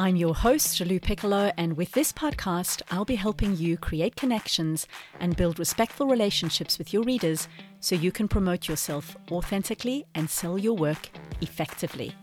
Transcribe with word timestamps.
I'm 0.00 0.16
your 0.16 0.34
host, 0.34 0.78
Jalu 0.78 1.02
Piccolo, 1.02 1.52
and 1.58 1.76
with 1.76 1.92
this 1.92 2.10
podcast, 2.10 2.80
I'll 2.90 3.04
be 3.04 3.16
helping 3.16 3.54
you 3.58 3.76
create 3.76 4.16
connections 4.16 4.86
and 5.20 5.36
build 5.36 5.58
respectful 5.58 6.06
relationships 6.06 6.78
with 6.78 6.94
your 6.94 7.02
readers 7.02 7.48
so 7.80 7.96
you 7.96 8.10
can 8.10 8.26
promote 8.26 8.66
yourself 8.66 9.14
authentically 9.30 10.06
and 10.14 10.30
sell 10.30 10.56
your 10.56 10.72
work 10.72 11.10
effectively. 11.42 12.14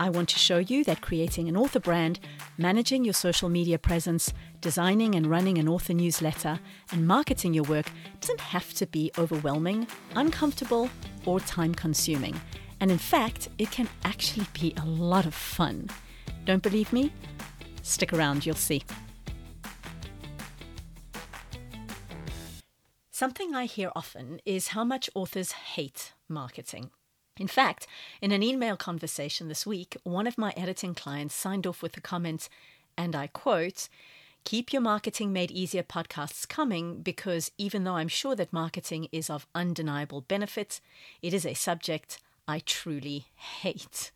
I 0.00 0.08
want 0.08 0.30
to 0.30 0.38
show 0.38 0.56
you 0.56 0.84
that 0.84 1.02
creating 1.02 1.50
an 1.50 1.56
author 1.58 1.80
brand, 1.80 2.18
managing 2.56 3.04
your 3.04 3.12
social 3.12 3.50
media 3.50 3.78
presence, 3.78 4.32
designing 4.62 5.16
and 5.16 5.26
running 5.26 5.58
an 5.58 5.68
author 5.68 5.92
newsletter, 5.92 6.58
and 6.92 7.06
marketing 7.06 7.52
your 7.52 7.64
work 7.64 7.90
doesn't 8.22 8.40
have 8.40 8.72
to 8.72 8.86
be 8.86 9.10
overwhelming, 9.18 9.86
uncomfortable, 10.14 10.88
or 11.26 11.40
time 11.40 11.74
consuming. 11.74 12.40
And 12.80 12.90
in 12.90 12.96
fact, 12.96 13.50
it 13.58 13.70
can 13.70 13.86
actually 14.06 14.46
be 14.58 14.72
a 14.78 14.86
lot 14.86 15.26
of 15.26 15.34
fun. 15.34 15.90
Don't 16.46 16.62
believe 16.62 16.92
me? 16.92 17.12
Stick 17.82 18.12
around, 18.12 18.46
you'll 18.46 18.54
see. 18.54 18.82
Something 23.10 23.54
I 23.54 23.64
hear 23.64 23.90
often 23.96 24.40
is 24.44 24.68
how 24.68 24.84
much 24.84 25.10
authors 25.14 25.52
hate 25.52 26.12
marketing. 26.28 26.90
In 27.38 27.48
fact, 27.48 27.88
in 28.22 28.30
an 28.30 28.42
email 28.42 28.76
conversation 28.76 29.48
this 29.48 29.66
week, 29.66 29.96
one 30.04 30.26
of 30.26 30.38
my 30.38 30.54
editing 30.56 30.94
clients 30.94 31.34
signed 31.34 31.66
off 31.66 31.82
with 31.82 31.92
the 31.92 32.00
comment, 32.00 32.48
and 32.96 33.16
I 33.16 33.26
quote, 33.26 33.88
Keep 34.44 34.72
your 34.72 34.82
Marketing 34.82 35.32
Made 35.32 35.50
Easier 35.50 35.82
podcasts 35.82 36.48
coming 36.48 37.02
because 37.02 37.50
even 37.58 37.82
though 37.82 37.96
I'm 37.96 38.06
sure 38.06 38.36
that 38.36 38.52
marketing 38.52 39.08
is 39.10 39.28
of 39.28 39.48
undeniable 39.54 40.20
benefit, 40.20 40.80
it 41.20 41.34
is 41.34 41.44
a 41.44 41.54
subject 41.54 42.20
I 42.46 42.60
truly 42.60 43.26
hate. 43.34 44.12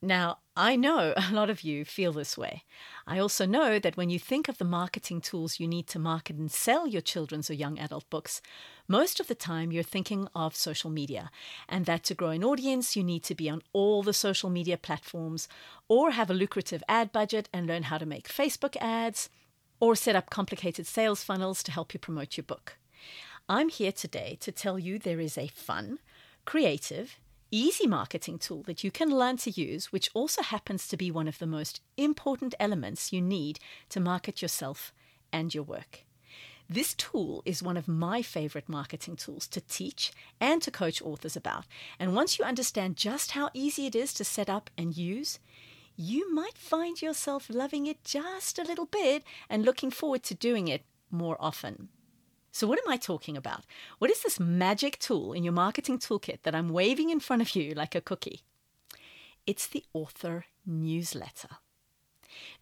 Now, 0.00 0.38
I 0.56 0.76
know 0.76 1.12
a 1.16 1.32
lot 1.32 1.50
of 1.50 1.62
you 1.62 1.84
feel 1.84 2.12
this 2.12 2.38
way. 2.38 2.64
I 3.06 3.18
also 3.18 3.46
know 3.46 3.78
that 3.78 3.96
when 3.96 4.10
you 4.10 4.18
think 4.18 4.48
of 4.48 4.58
the 4.58 4.64
marketing 4.64 5.20
tools 5.20 5.58
you 5.58 5.66
need 5.66 5.86
to 5.88 5.98
market 5.98 6.36
and 6.36 6.50
sell 6.50 6.86
your 6.86 7.00
children's 7.00 7.50
or 7.50 7.54
young 7.54 7.78
adult 7.78 8.08
books, 8.10 8.40
most 8.86 9.20
of 9.20 9.26
the 9.26 9.34
time 9.34 9.72
you're 9.72 9.82
thinking 9.82 10.28
of 10.34 10.54
social 10.54 10.90
media, 10.90 11.30
and 11.68 11.84
that 11.86 12.04
to 12.04 12.14
grow 12.14 12.30
an 12.30 12.44
audience, 12.44 12.96
you 12.96 13.02
need 13.02 13.22
to 13.24 13.34
be 13.34 13.50
on 13.50 13.62
all 13.72 14.02
the 14.02 14.12
social 14.12 14.50
media 14.50 14.76
platforms, 14.76 15.48
or 15.88 16.12
have 16.12 16.30
a 16.30 16.34
lucrative 16.34 16.82
ad 16.88 17.12
budget 17.12 17.48
and 17.52 17.66
learn 17.66 17.84
how 17.84 17.98
to 17.98 18.06
make 18.06 18.28
Facebook 18.28 18.76
ads, 18.80 19.28
or 19.80 19.94
set 19.94 20.16
up 20.16 20.30
complicated 20.30 20.86
sales 20.86 21.22
funnels 21.22 21.62
to 21.62 21.72
help 21.72 21.92
you 21.92 22.00
promote 22.00 22.36
your 22.36 22.44
book. 22.44 22.78
I'm 23.48 23.68
here 23.68 23.92
today 23.92 24.36
to 24.40 24.52
tell 24.52 24.78
you 24.78 24.98
there 24.98 25.20
is 25.20 25.38
a 25.38 25.48
fun, 25.48 25.98
creative, 26.44 27.18
easy 27.50 27.86
marketing 27.86 28.38
tool 28.38 28.62
that 28.64 28.84
you 28.84 28.90
can 28.90 29.10
learn 29.10 29.36
to 29.38 29.50
use, 29.50 29.92
which 29.92 30.10
also 30.14 30.42
happens 30.42 30.86
to 30.88 30.96
be 30.96 31.10
one 31.10 31.28
of 31.28 31.38
the 31.38 31.46
most 31.46 31.80
important 31.96 32.54
elements 32.60 33.12
you 33.12 33.20
need 33.20 33.58
to 33.88 34.00
market 34.00 34.42
yourself 34.42 34.92
and 35.32 35.54
your 35.54 35.64
work. 35.64 36.04
This 36.70 36.92
tool 36.94 37.42
is 37.46 37.62
one 37.62 37.78
of 37.78 37.88
my 37.88 38.20
favorite 38.20 38.68
marketing 38.68 39.16
tools 39.16 39.46
to 39.48 39.60
teach 39.62 40.12
and 40.38 40.60
to 40.60 40.70
coach 40.70 41.00
authors 41.00 41.34
about. 41.34 41.64
And 41.98 42.14
once 42.14 42.38
you 42.38 42.44
understand 42.44 42.96
just 42.96 43.30
how 43.30 43.48
easy 43.54 43.86
it 43.86 43.96
is 43.96 44.12
to 44.14 44.24
set 44.24 44.50
up 44.50 44.68
and 44.76 44.94
use, 44.94 45.38
you 45.96 46.32
might 46.32 46.58
find 46.58 47.00
yourself 47.00 47.48
loving 47.48 47.86
it 47.86 48.04
just 48.04 48.58
a 48.58 48.64
little 48.64 48.86
bit 48.86 49.24
and 49.48 49.64
looking 49.64 49.90
forward 49.90 50.22
to 50.24 50.34
doing 50.34 50.68
it 50.68 50.82
more 51.10 51.38
often. 51.40 51.88
So, 52.50 52.66
what 52.66 52.78
am 52.84 52.90
I 52.90 52.96
talking 52.96 53.36
about? 53.36 53.64
What 53.98 54.10
is 54.10 54.22
this 54.22 54.40
magic 54.40 54.98
tool 54.98 55.32
in 55.32 55.44
your 55.44 55.52
marketing 55.52 55.98
toolkit 55.98 56.42
that 56.42 56.54
I'm 56.54 56.70
waving 56.70 57.10
in 57.10 57.20
front 57.20 57.42
of 57.42 57.54
you 57.54 57.74
like 57.74 57.94
a 57.94 58.00
cookie? 58.00 58.42
It's 59.46 59.66
the 59.66 59.84
author 59.92 60.46
newsletter. 60.66 61.58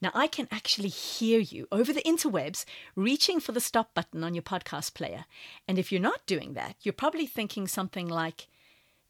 Now, 0.01 0.11
I 0.15 0.27
can 0.27 0.49
actually 0.51 0.89
hear 0.89 1.41
you 1.41 1.67
over 1.73 1.93
the 1.93 2.03
interwebs 2.03 2.65
reaching 2.95 3.41
for 3.41 3.53
the 3.53 3.61
stop 3.61 3.95
button 3.95 4.23
on 4.23 4.35
your 4.35 4.43
podcast 4.43 4.95
player. 4.95 5.25
And 5.67 5.79
if 5.79 5.91
you're 5.91 6.01
not 6.01 6.27
doing 6.27 6.55
that, 6.55 6.77
you're 6.83 6.93
probably 6.93 7.27
thinking 7.27 7.67
something 7.67 8.09
like, 8.09 8.49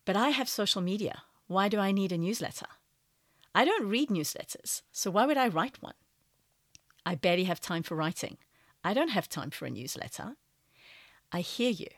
But 0.04 0.16
I 0.16 0.31
have 0.31 0.48
social 0.48 0.82
media. 0.82 1.22
Why 1.47 1.69
do 1.69 1.78
I 1.78 1.92
need 1.92 2.12
a 2.12 2.19
newsletter? 2.19 2.66
I 3.54 3.65
don't 3.65 3.88
read 3.88 4.10
newsletters, 4.10 4.82
so 4.92 5.10
why 5.10 5.25
would 5.25 5.38
I 5.38 5.48
write 5.48 5.82
one? 5.82 5.94
I 7.06 7.15
barely 7.15 7.44
have 7.44 7.60
time 7.60 7.82
for 7.82 7.94
writing. 7.94 8.36
I 8.84 8.92
don't 8.92 9.10
have 9.10 9.28
time 9.28 9.50
for 9.50 9.65
a 9.65 9.70
newsletter. 9.70 10.36
I 11.32 11.41
hear 11.41 11.70
you. 11.70 11.88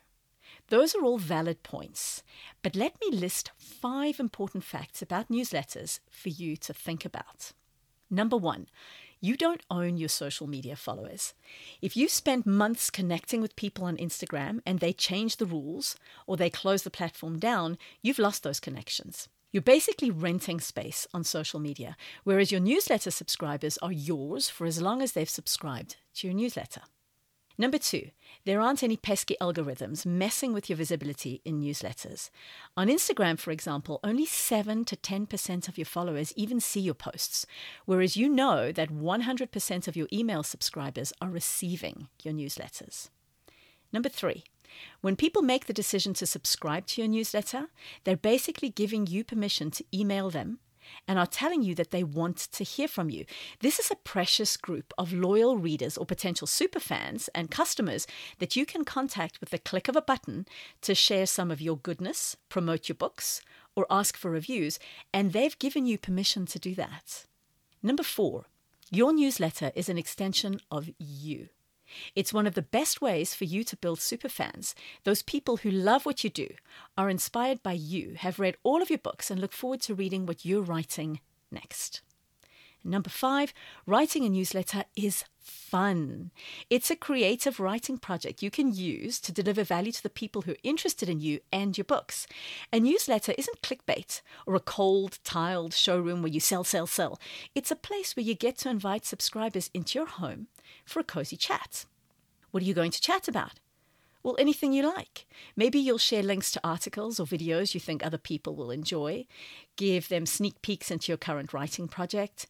Those 0.68 0.94
are 0.94 1.02
all 1.02 1.18
valid 1.18 1.62
points, 1.62 2.22
but 2.62 2.76
let 2.76 2.94
me 3.00 3.16
list 3.16 3.52
five 3.56 4.20
important 4.20 4.64
facts 4.64 5.00
about 5.00 5.30
newsletters 5.30 6.00
for 6.10 6.28
you 6.28 6.56
to 6.58 6.74
think 6.74 7.04
about. 7.04 7.52
Number 8.10 8.36
one, 8.36 8.68
you 9.20 9.36
don't 9.36 9.64
own 9.70 9.96
your 9.96 10.08
social 10.08 10.46
media 10.46 10.76
followers. 10.76 11.34
If 11.82 11.96
you 11.96 12.08
spend 12.08 12.46
months 12.46 12.90
connecting 12.90 13.40
with 13.40 13.56
people 13.56 13.84
on 13.84 13.96
Instagram 13.96 14.60
and 14.64 14.78
they 14.78 14.92
change 14.92 15.36
the 15.36 15.46
rules 15.46 15.96
or 16.26 16.36
they 16.36 16.50
close 16.50 16.82
the 16.82 16.90
platform 16.90 17.38
down, 17.38 17.78
you've 18.00 18.18
lost 18.18 18.42
those 18.42 18.60
connections. 18.60 19.28
You're 19.50 19.62
basically 19.62 20.10
renting 20.10 20.60
space 20.60 21.06
on 21.14 21.24
social 21.24 21.58
media, 21.58 21.96
whereas 22.24 22.52
your 22.52 22.60
newsletter 22.60 23.10
subscribers 23.10 23.78
are 23.78 23.92
yours 23.92 24.48
for 24.48 24.66
as 24.66 24.80
long 24.80 25.02
as 25.02 25.12
they've 25.12 25.28
subscribed 25.28 25.96
to 26.16 26.26
your 26.26 26.36
newsletter. 26.36 26.82
Number 27.60 27.76
two, 27.76 28.10
there 28.44 28.60
aren't 28.60 28.84
any 28.84 28.96
pesky 28.96 29.36
algorithms 29.40 30.06
messing 30.06 30.52
with 30.52 30.70
your 30.70 30.76
visibility 30.76 31.42
in 31.44 31.60
newsletters. 31.60 32.30
On 32.76 32.86
Instagram, 32.86 33.36
for 33.36 33.50
example, 33.50 33.98
only 34.04 34.26
7 34.26 34.84
to 34.84 34.96
10% 34.96 35.68
of 35.68 35.76
your 35.76 35.84
followers 35.84 36.32
even 36.36 36.60
see 36.60 36.78
your 36.78 36.94
posts, 36.94 37.46
whereas 37.84 38.16
you 38.16 38.28
know 38.28 38.70
that 38.70 38.90
100% 38.90 39.88
of 39.88 39.96
your 39.96 40.06
email 40.12 40.44
subscribers 40.44 41.12
are 41.20 41.30
receiving 41.30 42.06
your 42.22 42.32
newsletters. 42.32 43.08
Number 43.92 44.08
three, 44.08 44.44
when 45.00 45.16
people 45.16 45.42
make 45.42 45.66
the 45.66 45.72
decision 45.72 46.14
to 46.14 46.26
subscribe 46.26 46.86
to 46.86 47.00
your 47.00 47.08
newsletter, 47.08 47.66
they're 48.04 48.16
basically 48.16 48.68
giving 48.68 49.08
you 49.08 49.24
permission 49.24 49.72
to 49.72 49.84
email 49.92 50.30
them 50.30 50.60
and 51.06 51.18
are 51.18 51.26
telling 51.26 51.62
you 51.62 51.74
that 51.74 51.90
they 51.90 52.04
want 52.04 52.36
to 52.36 52.64
hear 52.64 52.88
from 52.88 53.10
you. 53.10 53.24
This 53.60 53.78
is 53.78 53.90
a 53.90 53.96
precious 53.96 54.56
group 54.56 54.92
of 54.98 55.12
loyal 55.12 55.56
readers 55.56 55.96
or 55.96 56.06
potential 56.06 56.46
superfans 56.46 57.28
and 57.34 57.50
customers 57.50 58.06
that 58.38 58.56
you 58.56 58.66
can 58.66 58.84
contact 58.84 59.40
with 59.40 59.50
the 59.50 59.58
click 59.58 59.88
of 59.88 59.96
a 59.96 60.02
button 60.02 60.46
to 60.82 60.94
share 60.94 61.26
some 61.26 61.50
of 61.50 61.60
your 61.60 61.76
goodness, 61.76 62.36
promote 62.48 62.88
your 62.88 62.96
books, 62.96 63.40
or 63.74 63.86
ask 63.90 64.16
for 64.16 64.30
reviews, 64.30 64.78
and 65.12 65.32
they've 65.32 65.58
given 65.58 65.86
you 65.86 65.98
permission 65.98 66.46
to 66.46 66.58
do 66.58 66.74
that. 66.74 67.26
Number 67.82 68.02
four, 68.02 68.46
your 68.90 69.12
newsletter 69.12 69.70
is 69.74 69.88
an 69.88 69.98
extension 69.98 70.60
of 70.70 70.88
you. 70.98 71.48
It's 72.14 72.32
one 72.32 72.46
of 72.46 72.54
the 72.54 72.62
best 72.62 73.00
ways 73.00 73.34
for 73.34 73.44
you 73.44 73.64
to 73.64 73.76
build 73.76 73.98
superfans. 73.98 74.74
Those 75.04 75.22
people 75.22 75.58
who 75.58 75.70
love 75.70 76.06
what 76.06 76.24
you 76.24 76.30
do, 76.30 76.48
are 76.96 77.10
inspired 77.10 77.62
by 77.62 77.72
you, 77.72 78.14
have 78.18 78.38
read 78.38 78.56
all 78.62 78.82
of 78.82 78.90
your 78.90 78.98
books, 78.98 79.30
and 79.30 79.40
look 79.40 79.52
forward 79.52 79.80
to 79.82 79.94
reading 79.94 80.26
what 80.26 80.44
you're 80.44 80.62
writing 80.62 81.20
next. 81.50 82.02
Number 82.84 83.10
five, 83.10 83.52
writing 83.86 84.24
a 84.24 84.28
newsletter 84.28 84.84
is 84.96 85.24
fun. 85.40 86.30
It's 86.70 86.90
a 86.90 86.96
creative 86.96 87.58
writing 87.58 87.98
project 87.98 88.42
you 88.42 88.50
can 88.50 88.72
use 88.72 89.18
to 89.20 89.32
deliver 89.32 89.64
value 89.64 89.92
to 89.92 90.02
the 90.02 90.10
people 90.10 90.42
who 90.42 90.52
are 90.52 90.62
interested 90.62 91.08
in 91.08 91.20
you 91.20 91.40
and 91.52 91.76
your 91.76 91.84
books. 91.84 92.26
A 92.72 92.80
newsletter 92.80 93.34
isn't 93.36 93.62
clickbait 93.62 94.20
or 94.46 94.54
a 94.54 94.60
cold, 94.60 95.18
tiled 95.24 95.74
showroom 95.74 96.22
where 96.22 96.32
you 96.32 96.40
sell, 96.40 96.64
sell, 96.64 96.86
sell. 96.86 97.18
It's 97.54 97.70
a 97.70 97.76
place 97.76 98.14
where 98.14 98.24
you 98.24 98.34
get 98.34 98.58
to 98.58 98.70
invite 98.70 99.04
subscribers 99.04 99.70
into 99.74 99.98
your 99.98 100.08
home 100.08 100.46
for 100.84 101.00
a 101.00 101.04
cozy 101.04 101.36
chat. 101.36 101.84
What 102.50 102.62
are 102.62 102.66
you 102.66 102.74
going 102.74 102.92
to 102.92 103.00
chat 103.00 103.28
about? 103.28 103.60
Well, 104.22 104.36
anything 104.38 104.72
you 104.72 104.82
like. 104.82 105.26
Maybe 105.56 105.78
you'll 105.78 105.98
share 105.98 106.22
links 106.22 106.50
to 106.52 106.60
articles 106.64 107.20
or 107.20 107.26
videos 107.26 107.74
you 107.74 107.80
think 107.80 108.04
other 108.04 108.18
people 108.18 108.54
will 108.56 108.70
enjoy, 108.70 109.26
give 109.76 110.08
them 110.08 110.26
sneak 110.26 110.60
peeks 110.60 110.90
into 110.90 111.12
your 111.12 111.18
current 111.18 111.52
writing 111.52 111.88
project, 111.88 112.46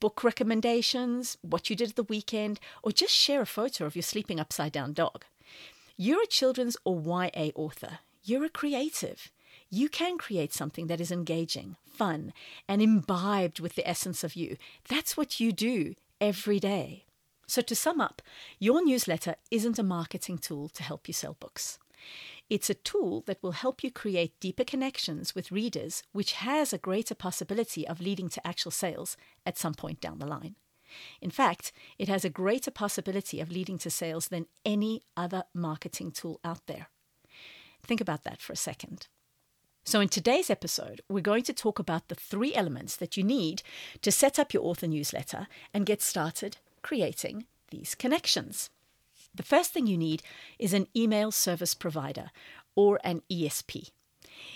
book 0.00 0.24
recommendations, 0.24 1.36
what 1.42 1.70
you 1.70 1.76
did 1.76 1.90
at 1.90 1.96
the 1.96 2.02
weekend, 2.02 2.58
or 2.82 2.90
just 2.90 3.14
share 3.14 3.42
a 3.42 3.46
photo 3.46 3.84
of 3.84 3.94
your 3.94 4.02
sleeping 4.02 4.40
upside 4.40 4.72
down 4.72 4.92
dog. 4.92 5.24
You're 5.96 6.22
a 6.22 6.26
children's 6.26 6.76
or 6.84 7.00
YA 7.00 7.50
author. 7.54 8.00
You're 8.24 8.44
a 8.44 8.48
creative. 8.48 9.30
You 9.70 9.88
can 9.88 10.18
create 10.18 10.52
something 10.52 10.86
that 10.88 11.00
is 11.00 11.12
engaging, 11.12 11.76
fun, 11.86 12.32
and 12.68 12.82
imbibed 12.82 13.60
with 13.60 13.74
the 13.74 13.88
essence 13.88 14.24
of 14.24 14.34
you. 14.34 14.56
That's 14.88 15.16
what 15.16 15.38
you 15.38 15.52
do 15.52 15.94
every 16.20 16.58
day. 16.58 17.04
So, 17.46 17.60
to 17.62 17.74
sum 17.74 18.00
up, 18.00 18.22
your 18.58 18.84
newsletter 18.84 19.36
isn't 19.50 19.78
a 19.78 19.82
marketing 19.82 20.38
tool 20.38 20.68
to 20.70 20.82
help 20.82 21.08
you 21.08 21.14
sell 21.14 21.36
books. 21.38 21.78
It's 22.48 22.70
a 22.70 22.74
tool 22.74 23.22
that 23.26 23.42
will 23.42 23.52
help 23.52 23.82
you 23.82 23.90
create 23.90 24.38
deeper 24.40 24.64
connections 24.64 25.34
with 25.34 25.52
readers, 25.52 26.02
which 26.12 26.32
has 26.32 26.72
a 26.72 26.78
greater 26.78 27.14
possibility 27.14 27.86
of 27.86 28.00
leading 28.00 28.28
to 28.30 28.46
actual 28.46 28.70
sales 28.70 29.16
at 29.46 29.58
some 29.58 29.74
point 29.74 30.00
down 30.00 30.18
the 30.18 30.26
line. 30.26 30.56
In 31.20 31.30
fact, 31.30 31.72
it 31.98 32.08
has 32.08 32.24
a 32.24 32.30
greater 32.30 32.70
possibility 32.70 33.40
of 33.40 33.50
leading 33.50 33.78
to 33.78 33.90
sales 33.90 34.28
than 34.28 34.46
any 34.64 35.02
other 35.16 35.44
marketing 35.54 36.10
tool 36.10 36.40
out 36.44 36.66
there. 36.66 36.88
Think 37.82 38.00
about 38.00 38.24
that 38.24 38.40
for 38.40 38.52
a 38.52 38.56
second. 38.56 39.08
So, 39.84 40.00
in 40.00 40.08
today's 40.08 40.48
episode, 40.48 41.00
we're 41.08 41.20
going 41.20 41.42
to 41.44 41.52
talk 41.52 41.80
about 41.80 42.08
the 42.08 42.14
three 42.14 42.54
elements 42.54 42.94
that 42.96 43.16
you 43.16 43.24
need 43.24 43.62
to 44.02 44.12
set 44.12 44.38
up 44.38 44.54
your 44.54 44.64
author 44.64 44.86
newsletter 44.86 45.48
and 45.74 45.86
get 45.86 46.00
started 46.00 46.58
creating 46.82 47.46
these 47.70 47.94
connections. 47.94 48.70
The 49.34 49.42
first 49.42 49.72
thing 49.72 49.86
you 49.86 49.96
need 49.96 50.22
is 50.58 50.74
an 50.74 50.88
email 50.94 51.30
service 51.30 51.74
provider 51.74 52.30
or 52.74 53.00
an 53.02 53.22
ESP. 53.30 53.90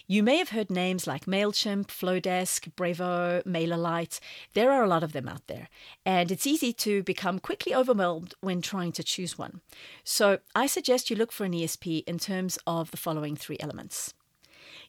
You 0.07 0.23
may 0.23 0.39
have 0.39 0.51
heard 0.51 0.71
names 0.71 1.07
like 1.07 1.27
MailChimp, 1.27 1.87
Flodesk, 1.87 2.73
Brevo, 2.75 3.43
MailerLite. 3.45 4.21
There 4.55 4.71
are 4.73 4.83
a 4.83 4.89
lot 4.89 5.03
of 5.03 5.13
them 5.13 5.29
out 5.29 5.47
there, 5.47 5.69
and 6.05 6.31
it's 6.31 6.47
easy 6.47 6.73
to 6.75 7.03
become 7.03 7.39
quickly 7.39 7.75
overwhelmed 7.75 8.35
when 8.41 8.63
trying 8.63 8.93
to 8.93 9.03
choose 9.03 9.39
one. 9.39 9.61
So 10.05 10.39
I 10.55 10.67
suggest 10.67 11.11
you 11.11 11.17
look 11.17 11.33
for 11.33 11.45
an 11.45 11.53
ESP 11.53 12.05
in 12.07 12.19
terms 12.19 12.59
of 12.67 12.91
the 12.91 12.97
following 12.97 13.37
three 13.37 13.59
elements. 13.61 14.15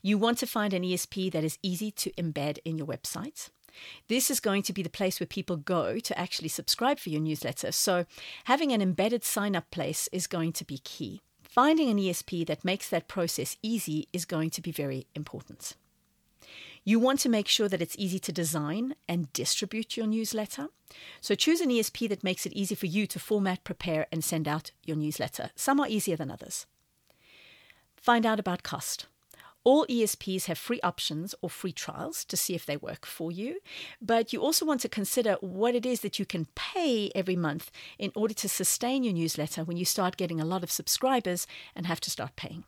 You 0.02 0.18
want 0.18 0.38
to 0.40 0.48
find 0.48 0.74
an 0.74 0.84
ESP 0.84 1.32
that 1.32 1.44
is 1.44 1.60
easy 1.64 1.92
to 1.92 2.12
embed 2.12 2.60
in 2.64 2.78
your 2.78 2.88
website. 2.88 3.50
This 4.08 4.30
is 4.30 4.40
going 4.40 4.64
to 4.64 4.74
be 4.74 4.82
the 4.82 4.90
place 4.90 5.20
where 5.20 5.28
people 5.28 5.58
go 5.58 6.00
to 6.00 6.20
actually 6.20 6.50
subscribe 6.50 7.00
for 7.00 7.10
your 7.10 7.22
newsletter. 7.22 7.72
So, 7.72 8.06
having 8.46 8.72
an 8.72 8.82
embedded 8.82 9.24
sign 9.24 9.56
up 9.56 9.70
place 9.72 10.10
is 10.12 10.28
going 10.28 10.54
to 10.54 10.66
be 10.66 10.80
key. 10.80 11.22
Finding 11.44 11.90
an 11.90 11.98
ESP 11.98 12.46
that 12.48 12.66
makes 12.66 12.90
that 12.90 13.08
process 13.08 13.58
easy 13.64 14.08
is 14.14 14.26
going 14.26 14.50
to 14.52 14.62
be 14.62 14.72
very 14.72 15.08
important. 15.16 15.76
You 16.84 17.00
want 17.00 17.20
to 17.22 17.30
make 17.30 17.50
sure 17.50 17.68
that 17.68 17.82
it's 17.82 17.98
easy 17.98 18.20
to 18.20 18.32
design 18.32 18.96
and 19.10 19.34
distribute 19.34 19.98
your 19.98 20.08
newsletter. 20.08 20.68
So 21.20 21.36
choose 21.36 21.60
an 21.60 21.70
ESP 21.70 22.08
that 22.08 22.24
makes 22.24 22.46
it 22.46 22.54
easy 22.54 22.76
for 22.76 22.86
you 22.86 23.06
to 23.08 23.20
format, 23.20 23.64
prepare, 23.66 24.08
and 24.10 24.24
send 24.24 24.48
out 24.48 24.72
your 24.86 24.96
newsletter. 24.96 25.52
Some 25.56 25.82
are 25.82 25.88
easier 25.90 26.16
than 26.16 26.32
others. 26.32 26.66
Find 27.98 28.26
out 28.26 28.40
about 28.40 28.64
cost. 28.64 29.08
All 29.68 29.86
ESPs 29.88 30.46
have 30.46 30.58
free 30.58 30.80
options 30.80 31.36
or 31.42 31.50
free 31.50 31.74
trials 31.74 32.24
to 32.24 32.38
see 32.38 32.56
if 32.56 32.66
they 32.66 32.78
work 32.78 33.06
for 33.06 33.34
you, 33.34 33.60
but 34.02 34.32
you 34.32 34.42
also 34.42 34.66
want 34.66 34.80
to 34.80 34.88
consider 34.88 35.36
what 35.42 35.76
it 35.76 35.86
is 35.86 36.00
that 36.00 36.18
you 36.18 36.26
can 36.26 36.48
pay 36.56 37.12
every 37.14 37.36
month 37.36 37.70
in 38.00 38.14
order 38.16 38.34
to 38.36 38.48
sustain 38.48 39.04
your 39.04 39.14
newsletter 39.14 39.66
when 39.66 39.76
you 39.76 39.84
start 39.84 40.16
getting 40.16 40.40
a 40.40 40.46
lot 40.46 40.64
of 40.64 40.72
subscribers 40.72 41.46
and 41.76 41.86
have 41.86 42.00
to 42.00 42.10
start 42.10 42.38
paying. 42.38 42.64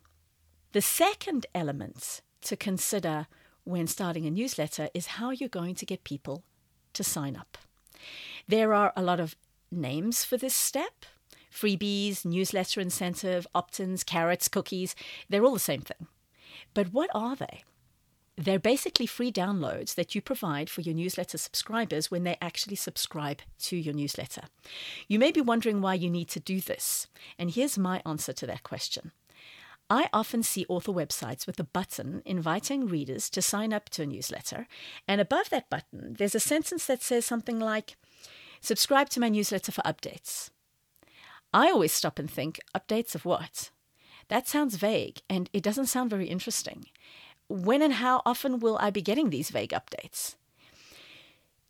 The 0.73 0.81
second 0.81 1.45
element 1.55 2.19
to 2.41 2.57
consider 2.57 3.27
when 3.63 3.87
starting 3.87 4.25
a 4.25 4.31
newsletter 4.31 4.89
is 4.93 5.15
how 5.15 5.29
you're 5.29 5.47
going 5.47 5.75
to 5.75 5.85
get 5.85 6.03
people 6.03 6.43
to 6.91 7.01
sign 7.01 7.37
up. 7.37 7.57
There 8.45 8.73
are 8.73 8.91
a 8.97 9.01
lot 9.01 9.21
of 9.21 9.37
names 9.71 10.25
for 10.25 10.35
this 10.35 10.53
step 10.53 11.05
freebies, 11.49 12.25
newsletter 12.25 12.81
incentive, 12.81 13.47
opt 13.55 13.79
ins, 13.79 14.03
carrots, 14.03 14.49
cookies. 14.49 14.95
They're 15.29 15.45
all 15.45 15.53
the 15.53 15.59
same 15.59 15.81
thing. 15.81 16.07
But 16.73 16.93
what 16.93 17.09
are 17.13 17.35
they? 17.35 17.63
They're 18.39 18.57
basically 18.57 19.05
free 19.05 19.33
downloads 19.33 19.95
that 19.95 20.15
you 20.15 20.21
provide 20.21 20.69
for 20.69 20.79
your 20.79 20.95
newsletter 20.95 21.37
subscribers 21.37 22.09
when 22.09 22.23
they 22.23 22.37
actually 22.41 22.77
subscribe 22.77 23.41
to 23.63 23.75
your 23.75 23.93
newsletter. 23.93 24.43
You 25.09 25.19
may 25.19 25.33
be 25.33 25.41
wondering 25.41 25.81
why 25.81 25.95
you 25.95 26.09
need 26.09 26.29
to 26.29 26.39
do 26.39 26.61
this, 26.61 27.07
and 27.37 27.51
here's 27.51 27.77
my 27.77 28.01
answer 28.05 28.31
to 28.31 28.47
that 28.47 28.63
question. 28.63 29.11
I 29.89 30.07
often 30.13 30.43
see 30.43 30.65
author 30.69 30.93
websites 30.93 31.47
with 31.47 31.59
a 31.59 31.65
button 31.65 32.21
inviting 32.23 32.87
readers 32.87 33.29
to 33.31 33.41
sign 33.41 33.73
up 33.73 33.89
to 33.89 34.03
a 34.03 34.05
newsletter, 34.05 34.67
and 35.05 35.19
above 35.19 35.49
that 35.49 35.69
button, 35.69 36.15
there's 36.17 36.35
a 36.35 36.39
sentence 36.39 36.85
that 36.85 37.01
says 37.01 37.25
something 37.25 37.59
like, 37.59 37.97
Subscribe 38.61 39.09
to 39.09 39.19
my 39.19 39.27
newsletter 39.27 39.73
for 39.73 39.81
updates. 39.81 40.49
I 41.51 41.67
always 41.67 41.91
stop 41.91 42.19
and 42.19 42.31
think, 42.31 42.59
Updates 42.73 43.15
of 43.15 43.25
what? 43.25 43.71
That 44.29 44.47
sounds 44.47 44.75
vague 44.75 45.21
and 45.29 45.49
it 45.53 45.63
doesn't 45.63 45.87
sound 45.87 46.09
very 46.09 46.27
interesting. 46.27 46.85
When 47.47 47.81
and 47.81 47.93
how 47.93 48.21
often 48.25 48.59
will 48.59 48.77
I 48.79 48.89
be 48.89 49.01
getting 49.01 49.29
these 49.29 49.49
vague 49.49 49.71
updates? 49.71 50.35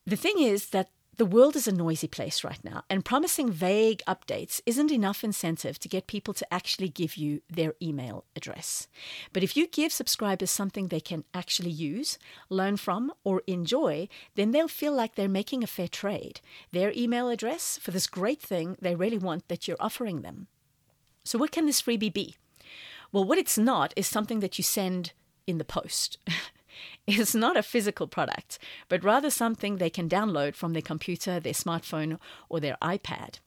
The 0.06 0.18
thing 0.18 0.40
is 0.40 0.70
that 0.70 0.90
the 1.20 1.26
world 1.26 1.58
is 1.58 1.68
a 1.68 1.74
noisy 1.74 2.08
place 2.08 2.46
right 2.46 2.64
now, 2.64 2.84
and 2.90 3.04
promising 3.04 3.52
vague 3.52 4.02
updates 4.08 4.62
isn't 4.66 4.90
enough 4.90 5.22
incentive 5.22 5.78
to 5.80 5.90
get 5.90 6.08
people 6.08 6.34
to 6.34 6.54
actually 6.54 6.88
give 6.88 7.18
you 7.18 7.42
their 7.50 7.74
email 7.82 8.24
address. 8.38 8.88
But 9.34 9.44
if 9.44 9.58
you 9.58 9.68
give 9.68 9.92
subscribers 9.92 10.50
something 10.50 10.88
they 10.88 11.02
can 11.02 11.26
actually 11.34 11.72
use, 11.72 12.18
learn 12.50 12.78
from, 12.78 13.12
or 13.26 13.44
enjoy, 13.48 14.08
then 14.36 14.52
they'll 14.52 14.70
feel 14.70 14.94
like 14.94 15.16
they're 15.16 15.28
making 15.28 15.62
a 15.62 15.68
fair 15.68 15.90
trade. 15.90 16.40
Their 16.72 16.94
email 16.96 17.28
address 17.28 17.78
for 17.82 17.92
this 17.92 18.08
great 18.08 18.42
thing 18.42 18.78
they 18.80 18.96
really 18.96 19.18
want 19.18 19.50
that 19.50 19.68
you're 19.68 19.76
offering 19.82 20.22
them. 20.22 20.48
So, 21.26 21.38
what 21.38 21.52
can 21.52 21.66
this 21.66 21.82
freebie 21.82 22.14
be? 22.14 22.38
Well, 23.12 23.24
what 23.24 23.40
it's 23.40 23.58
not 23.58 23.94
is 23.96 24.08
something 24.08 24.40
that 24.42 24.58
you 24.58 24.64
send 24.64 25.14
in 25.48 25.58
the 25.58 25.66
post. 25.66 26.18
it's 27.08 27.34
not 27.34 27.58
a 27.58 27.64
physical 27.64 28.08
product, 28.08 28.60
but 28.88 29.04
rather 29.04 29.32
something 29.32 29.78
they 29.78 29.90
can 29.90 30.08
download 30.08 30.56
from 30.56 30.74
their 30.74 30.82
computer, 30.82 31.40
their 31.40 31.54
smartphone, 31.54 32.20
or 32.50 32.60
their 32.60 32.78
iPad. 32.82 33.40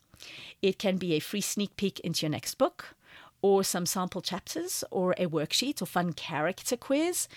It 0.60 0.78
can 0.78 0.96
be 0.96 1.14
a 1.14 1.20
free 1.20 1.40
sneak 1.40 1.76
peek 1.76 2.00
into 2.00 2.26
your 2.26 2.30
next 2.30 2.56
book, 2.56 2.94
or 3.40 3.62
some 3.62 3.86
sample 3.86 4.20
chapters, 4.20 4.82
or 4.90 5.12
a 5.12 5.26
worksheet 5.26 5.80
or 5.80 5.86
fun 5.86 6.12
character 6.12 6.76
quiz, 6.76 7.28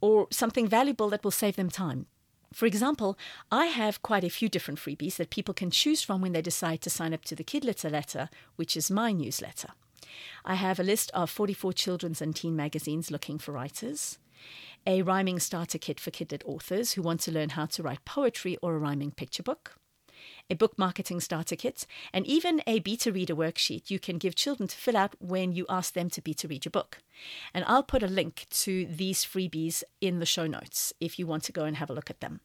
or 0.00 0.26
something 0.30 0.66
valuable 0.66 1.10
that 1.10 1.24
will 1.24 1.30
save 1.30 1.56
them 1.56 1.70
time. 1.70 2.06
For 2.52 2.66
example, 2.66 3.18
I 3.50 3.66
have 3.66 4.02
quite 4.02 4.24
a 4.24 4.30
few 4.30 4.48
different 4.48 4.78
freebies 4.78 5.16
that 5.16 5.30
people 5.30 5.54
can 5.54 5.70
choose 5.70 6.02
from 6.02 6.20
when 6.20 6.32
they 6.32 6.42
decide 6.42 6.82
to 6.82 6.90
sign 6.90 7.12
up 7.12 7.24
to 7.26 7.34
the 7.34 7.44
Kidlitter 7.44 7.90
letter, 7.90 8.28
which 8.56 8.76
is 8.76 8.90
my 8.90 9.12
newsletter. 9.12 9.70
I 10.44 10.54
have 10.54 10.78
a 10.78 10.84
list 10.84 11.10
of 11.14 11.30
44 11.30 11.72
children's 11.72 12.20
and 12.20 12.34
teen 12.34 12.56
magazines 12.56 13.10
looking 13.10 13.38
for 13.38 13.52
writers, 13.52 14.18
a 14.86 15.02
rhyming 15.02 15.38
starter 15.38 15.78
kit 15.78 15.98
for 15.98 16.10
kidlit 16.10 16.42
authors 16.44 16.92
who 16.92 17.02
want 17.02 17.20
to 17.22 17.32
learn 17.32 17.50
how 17.50 17.66
to 17.66 17.82
write 17.82 18.04
poetry 18.04 18.56
or 18.62 18.74
a 18.74 18.78
rhyming 18.78 19.10
picture 19.10 19.42
book, 19.42 19.76
a 20.50 20.54
book 20.54 20.78
marketing 20.78 21.20
starter 21.20 21.56
kit, 21.56 21.86
and 22.12 22.26
even 22.26 22.62
a 22.66 22.80
beta 22.80 23.10
reader 23.10 23.34
worksheet 23.34 23.90
you 23.90 23.98
can 23.98 24.18
give 24.18 24.34
children 24.34 24.68
to 24.68 24.76
fill 24.76 24.96
out 24.96 25.14
when 25.18 25.52
you 25.52 25.66
ask 25.68 25.94
them 25.94 26.10
to 26.10 26.20
beta 26.20 26.46
read 26.46 26.64
your 26.64 26.70
book. 26.70 26.98
And 27.52 27.64
I'll 27.66 27.82
put 27.82 28.02
a 28.02 28.08
link 28.08 28.46
to 28.50 28.86
these 28.86 29.24
freebies 29.24 29.82
in 30.00 30.18
the 30.18 30.26
show 30.26 30.46
notes 30.46 30.92
if 31.00 31.18
you 31.18 31.26
want 31.26 31.44
to 31.44 31.52
go 31.52 31.64
and 31.64 31.76
have 31.76 31.90
a 31.90 31.94
look 31.94 32.10
at 32.10 32.20
them. 32.20 32.40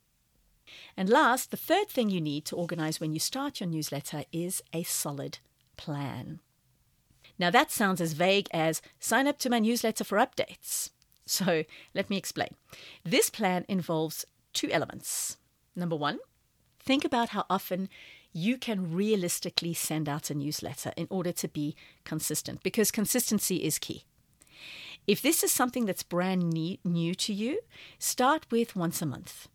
And 0.95 1.09
last, 1.09 1.51
the 1.51 1.57
third 1.57 1.89
thing 1.89 2.09
you 2.09 2.21
need 2.21 2.45
to 2.45 2.55
organize 2.55 2.99
when 2.99 3.13
you 3.13 3.19
start 3.19 3.59
your 3.59 3.69
newsletter 3.69 4.23
is 4.31 4.61
a 4.73 4.83
solid 4.83 5.39
plan. 5.77 6.39
Now, 7.39 7.49
that 7.49 7.71
sounds 7.71 8.01
as 8.01 8.13
vague 8.13 8.49
as 8.51 8.81
sign 8.99 9.25
up 9.25 9.39
to 9.39 9.49
my 9.49 9.59
newsletter 9.59 10.03
for 10.03 10.17
updates. 10.17 10.91
So, 11.25 11.63
let 11.93 12.09
me 12.09 12.17
explain. 12.17 12.55
This 13.03 13.29
plan 13.29 13.63
involves 13.67 14.25
two 14.51 14.71
elements. 14.71 15.37
Number 15.75 15.95
one, 15.95 16.17
think 16.79 17.05
about 17.05 17.29
how 17.29 17.45
often 17.51 17.87
you 18.33 18.57
can 18.57 18.95
realistically 18.95 19.75
send 19.75 20.09
out 20.09 20.31
a 20.31 20.33
newsletter 20.33 20.91
in 20.97 21.05
order 21.11 21.31
to 21.33 21.47
be 21.47 21.75
consistent, 22.03 22.63
because 22.63 22.89
consistency 22.89 23.57
is 23.57 23.77
key. 23.77 24.05
If 25.05 25.21
this 25.21 25.43
is 25.43 25.51
something 25.51 25.85
that's 25.85 26.01
brand 26.01 26.51
new 26.83 27.13
to 27.13 27.31
you, 27.31 27.59
start 27.99 28.47
with 28.49 28.75
once 28.75 28.99
a 28.99 29.05
month. 29.05 29.47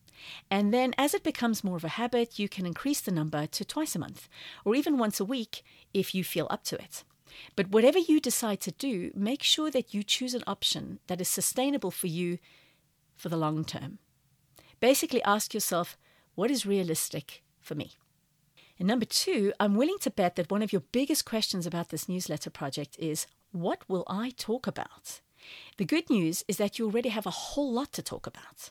And 0.51 0.73
then, 0.73 0.95
as 0.97 1.13
it 1.13 1.25
becomes 1.25 1.65
more 1.65 1.77
of 1.77 1.85
a 1.85 1.99
habit, 1.99 2.39
you 2.39 2.49
can 2.49 2.67
increase 2.67 3.01
the 3.01 3.11
number 3.11 3.49
to 3.49 3.65
twice 3.65 3.97
a 3.97 3.99
month, 3.99 4.29
or 4.65 4.77
even 4.77 4.97
once 4.97 5.19
a 5.19 5.25
week 5.25 5.65
if 5.93 6.15
you 6.15 6.23
feel 6.23 6.47
up 6.51 6.63
to 6.65 6.77
it. 6.77 7.03
But 7.57 7.71
whatever 7.71 7.99
you 7.99 8.21
decide 8.21 8.61
to 8.63 8.73
do, 8.73 9.11
make 9.15 9.43
sure 9.43 9.71
that 9.71 9.95
you 9.95 10.03
choose 10.03 10.35
an 10.35 10.45
option 10.47 10.99
that 11.07 11.21
is 11.21 11.29
sustainable 11.29 11.91
for 11.91 12.07
you 12.07 12.39
for 13.17 13.29
the 13.29 13.37
long 13.37 13.65
term. 13.65 13.99
Basically, 14.81 15.23
ask 15.23 15.55
yourself, 15.55 15.97
what 16.35 16.51
is 16.51 16.67
realistic 16.67 17.43
for 17.61 17.75
me? 17.75 17.93
And 18.79 18.89
number 18.89 19.05
two, 19.05 19.53
I'm 19.61 19.77
willing 19.77 19.99
to 20.01 20.11
bet 20.11 20.37
that 20.37 20.51
one 20.51 20.63
of 20.63 20.73
your 20.73 20.83
biggest 20.93 21.25
questions 21.25 21.67
about 21.67 21.91
this 21.91 22.09
newsletter 22.09 22.51
project 22.51 22.97
is 22.99 23.27
what 23.53 23.89
will 23.89 24.05
I 24.09 24.31
talk 24.37 24.67
about? 24.67 25.21
The 25.77 25.85
good 25.85 26.11
news 26.11 26.45
is 26.49 26.57
that 26.57 26.79
you 26.79 26.87
already 26.87 27.11
have 27.11 27.27
a 27.27 27.31
whole 27.31 27.73
lot 27.73 27.93
to 27.93 28.03
talk 28.03 28.27
about. 28.27 28.71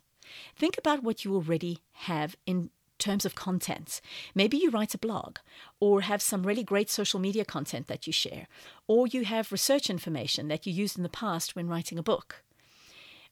Think 0.55 0.77
about 0.77 1.03
what 1.03 1.24
you 1.24 1.36
already 1.36 1.79
have 1.93 2.36
in 2.46 2.70
terms 3.03 3.25
of 3.25 3.36
content. 3.36 4.00
Maybe 4.33 4.57
you 4.57 4.69
write 4.69 4.93
a 4.93 5.05
blog 5.07 5.38
or 5.79 6.01
have 6.01 6.22
some 6.22 6.48
really 6.48 6.63
great 6.63 6.89
social 6.89 7.19
media 7.19 7.43
content 7.43 7.88
that 7.88 8.07
you 8.07 8.13
share, 8.13 8.48
or 8.88 9.07
you 9.07 9.25
have 9.25 9.51
research 9.51 9.89
information 9.89 10.48
that 10.48 10.65
you 10.65 10.72
used 10.72 10.98
in 10.98 11.03
the 11.03 11.10
past 11.10 11.55
when 11.55 11.67
writing 11.67 12.00
a 12.00 12.03
book. 12.03 12.43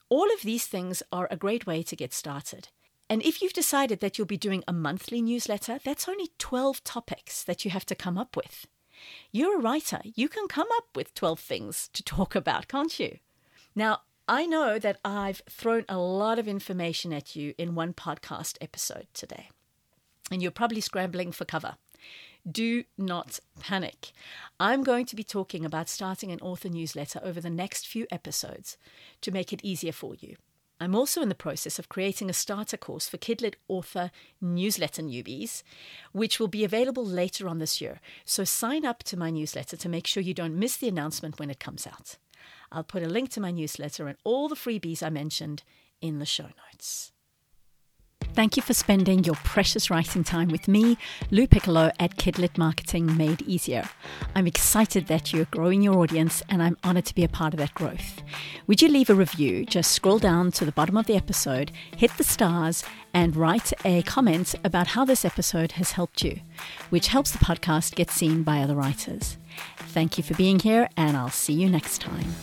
All 0.09 0.27
of 0.33 0.41
these 0.41 0.65
things 0.65 1.01
are 1.11 1.27
a 1.31 1.37
great 1.37 1.65
way 1.65 1.83
to 1.83 1.95
get 1.95 2.13
started. 2.13 2.67
And 3.09 3.23
if 3.23 3.41
you've 3.41 3.61
decided 3.61 3.99
that 4.01 4.17
you'll 4.17 4.27
be 4.27 4.47
doing 4.47 4.63
a 4.67 4.73
monthly 4.73 5.21
newsletter, 5.21 5.79
that's 5.83 6.09
only 6.09 6.29
12 6.37 6.83
topics 6.83 7.43
that 7.43 7.63
you 7.63 7.71
have 7.71 7.85
to 7.85 7.95
come 7.95 8.17
up 8.17 8.35
with. 8.35 8.67
You're 9.31 9.57
a 9.57 9.61
writer. 9.61 10.01
You 10.03 10.27
can 10.27 10.47
come 10.47 10.67
up 10.77 10.95
with 10.95 11.13
12 11.13 11.39
things 11.39 11.89
to 11.93 12.03
talk 12.03 12.35
about, 12.35 12.67
can't 12.67 12.99
you? 12.99 13.19
Now, 13.73 14.01
I 14.27 14.45
know 14.45 14.79
that 14.79 14.99
I've 15.03 15.41
thrown 15.49 15.83
a 15.89 15.97
lot 15.97 16.39
of 16.39 16.47
information 16.47 17.11
at 17.11 17.35
you 17.35 17.53
in 17.57 17.75
one 17.75 17.93
podcast 17.93 18.57
episode 18.61 19.07
today, 19.13 19.49
and 20.31 20.41
you're 20.41 20.51
probably 20.51 20.81
scrambling 20.81 21.31
for 21.31 21.45
cover. 21.45 21.75
Do 22.49 22.85
not 22.97 23.39
panic. 23.59 24.11
I'm 24.59 24.83
going 24.83 25.05
to 25.05 25.15
be 25.15 25.23
talking 25.23 25.63
about 25.63 25.89
starting 25.89 26.31
an 26.31 26.39
author 26.39 26.69
newsletter 26.69 27.19
over 27.23 27.39
the 27.39 27.51
next 27.51 27.87
few 27.87 28.07
episodes 28.09 28.77
to 29.21 29.31
make 29.31 29.53
it 29.53 29.63
easier 29.63 29.91
for 29.91 30.15
you. 30.15 30.37
I'm 30.79 30.95
also 30.95 31.21
in 31.21 31.29
the 31.29 31.35
process 31.35 31.77
of 31.77 31.89
creating 31.89 32.27
a 32.27 32.33
starter 32.33 32.77
course 32.77 33.07
for 33.07 33.19
Kidlit 33.19 33.53
author 33.67 34.09
newsletter 34.41 35.03
newbies, 35.03 35.61
which 36.11 36.39
will 36.39 36.47
be 36.47 36.63
available 36.63 37.05
later 37.05 37.47
on 37.47 37.59
this 37.59 37.79
year. 37.79 37.99
So 38.25 38.43
sign 38.43 38.83
up 38.83 39.03
to 39.03 39.17
my 39.17 39.29
newsletter 39.29 39.77
to 39.77 39.89
make 39.89 40.07
sure 40.07 40.23
you 40.23 40.33
don't 40.33 40.57
miss 40.57 40.77
the 40.77 40.87
announcement 40.87 41.37
when 41.37 41.51
it 41.51 41.59
comes 41.59 41.85
out. 41.85 42.17
I'll 42.71 42.83
put 42.83 43.03
a 43.03 43.09
link 43.09 43.29
to 43.31 43.41
my 43.41 43.51
newsletter 43.51 44.07
and 44.07 44.17
all 44.23 44.49
the 44.49 44.55
freebies 44.55 45.03
I 45.03 45.11
mentioned 45.11 45.61
in 46.01 46.17
the 46.17 46.25
show 46.25 46.47
notes. 46.71 47.11
Thank 48.33 48.55
you 48.55 48.63
for 48.63 48.73
spending 48.73 49.25
your 49.25 49.35
precious 49.35 49.89
writing 49.89 50.23
time 50.23 50.47
with 50.47 50.67
me, 50.67 50.97
Lou 51.31 51.47
Piccolo 51.47 51.91
at 51.99 52.15
Kidlit 52.15 52.57
Marketing 52.57 53.17
Made 53.17 53.41
Easier. 53.41 53.89
I'm 54.35 54.47
excited 54.47 55.07
that 55.07 55.33
you're 55.33 55.45
growing 55.51 55.81
your 55.81 55.97
audience 55.99 56.41
and 56.47 56.63
I'm 56.63 56.77
honored 56.81 57.05
to 57.05 57.15
be 57.15 57.25
a 57.25 57.29
part 57.29 57.53
of 57.53 57.59
that 57.59 57.73
growth. 57.73 58.23
Would 58.67 58.81
you 58.81 58.87
leave 58.87 59.09
a 59.09 59.15
review? 59.15 59.65
Just 59.65 59.91
scroll 59.91 60.17
down 60.17 60.51
to 60.53 60.65
the 60.65 60.71
bottom 60.71 60.95
of 60.95 61.07
the 61.07 61.17
episode, 61.17 61.71
hit 61.97 62.11
the 62.17 62.23
stars, 62.23 62.85
and 63.13 63.35
write 63.35 63.73
a 63.83 64.01
comment 64.03 64.55
about 64.63 64.87
how 64.87 65.03
this 65.03 65.25
episode 65.25 65.73
has 65.73 65.91
helped 65.91 66.23
you, 66.23 66.39
which 66.89 67.07
helps 67.07 67.31
the 67.31 67.37
podcast 67.37 67.95
get 67.95 68.09
seen 68.09 68.43
by 68.43 68.61
other 68.61 68.75
writers. 68.75 69.37
Thank 69.77 70.17
you 70.17 70.23
for 70.23 70.35
being 70.35 70.59
here, 70.59 70.89
and 70.95 71.17
I'll 71.17 71.29
see 71.29 71.53
you 71.53 71.69
next 71.69 71.99
time. 71.99 72.33